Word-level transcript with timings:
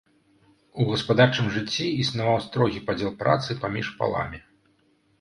У 0.79 0.87
гаспадарчым 0.91 1.51
жыцці 1.59 1.87
існаваў 2.05 2.41
строгі 2.49 2.85
падзел 2.91 3.15
працы 3.23 3.49
паміж 3.63 3.97
паламі. 4.03 4.47